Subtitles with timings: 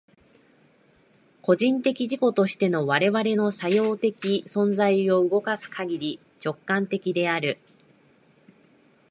[1.43, 7.59] 個人的自己としての我々の作用的存在を動かすかぎり、直観的である。